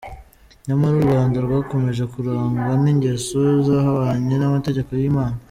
Nyamara 0.67 0.93
u 0.97 1.05
Rwanda 1.07 1.37
rwakomeje 1.45 2.03
kurangwa 2.13 2.71
n’ingeso 2.83 3.39
zihabanye 3.65 4.35
n’amategeko 4.37 4.89
y’Imana. 4.99 5.37